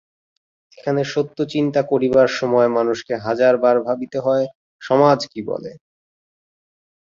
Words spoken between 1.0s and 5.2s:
সত্য চিন্তা করিবার সময় মানুষকে হাজার বার ভাবিতে হয়, সমাজ